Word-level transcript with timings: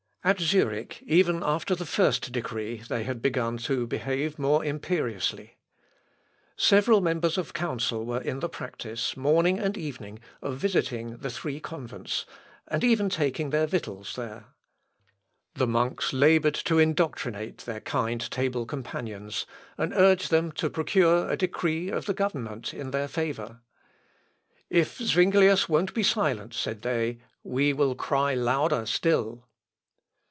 At 0.23 0.39
Zurich, 0.39 1.01
even 1.07 1.41
after 1.41 1.73
the 1.73 1.83
first 1.83 2.31
decree, 2.31 2.83
they 2.87 3.01
had 3.05 3.23
begun 3.23 3.57
to 3.65 3.87
behave 3.87 4.37
more 4.37 4.63
imperiously. 4.63 5.57
Several 6.55 7.01
members 7.01 7.39
of 7.39 7.55
council 7.55 8.05
were 8.05 8.21
in 8.21 8.39
the 8.39 8.47
practice, 8.47 9.17
morning 9.17 9.57
and 9.57 9.75
evening, 9.75 10.19
of 10.39 10.57
visiting 10.57 11.17
the 11.17 11.31
three 11.31 11.59
convents, 11.59 12.27
and 12.67 12.83
even 12.83 13.09
taking 13.09 13.49
their 13.49 13.65
victuals 13.65 14.15
there. 14.15 14.45
The 15.55 15.65
monks 15.65 16.13
laboured 16.13 16.53
to 16.65 16.77
indoctrinate 16.77 17.61
their 17.65 17.81
kind 17.81 18.21
table 18.29 18.67
companions, 18.67 19.47
and 19.75 19.91
urged 19.91 20.29
them 20.29 20.51
to 20.51 20.69
procure 20.69 21.31
a 21.31 21.35
decree 21.35 21.89
of 21.89 22.05
the 22.05 22.13
government 22.13 22.75
in 22.75 22.91
their 22.91 23.07
favour. 23.07 23.61
"If 24.69 24.99
Zuinglius 24.99 25.67
won't 25.67 25.95
be 25.95 26.03
silent," 26.03 26.53
said 26.53 26.83
they, 26.83 27.21
"we 27.43 27.73
will 27.73 27.95
cry 27.95 28.35
louder 28.35 28.85
still!" 28.85 29.47